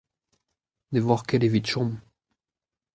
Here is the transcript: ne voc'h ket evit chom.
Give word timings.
ne 0.91 0.99
voc'h 1.05 1.25
ket 1.27 1.45
evit 1.47 1.69
chom. 1.71 1.91